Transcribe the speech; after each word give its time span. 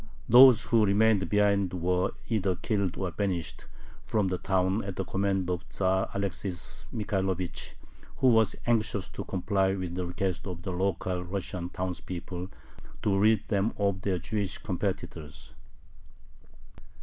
Those 0.27 0.63
who 0.63 0.83
remained 0.83 1.29
behind 1.29 1.71
were 1.75 2.09
either 2.27 2.55
killed 2.55 2.97
or 2.97 3.11
banished 3.11 3.65
from 4.03 4.29
the 4.29 4.39
town 4.39 4.83
at 4.83 4.95
the 4.95 5.05
command 5.05 5.47
of 5.51 5.63
Tzar 5.69 6.09
Alexis 6.15 6.87
Michaelovich, 6.91 7.75
who 8.17 8.29
was 8.29 8.55
anxious 8.65 9.09
to 9.09 9.23
comply 9.23 9.75
with 9.75 9.93
the 9.93 10.07
request 10.07 10.47
of 10.47 10.63
the 10.63 10.71
local 10.71 11.23
Russian 11.23 11.69
townspeople, 11.69 12.49
to 13.03 13.19
rid 13.19 13.47
them 13.49 13.75
of 13.77 14.01
their 14.01 14.17
Jewish 14.17 14.57
competitors. 14.57 15.53